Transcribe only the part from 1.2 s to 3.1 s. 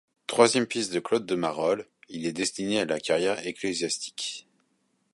de Marolles, il est destiné à la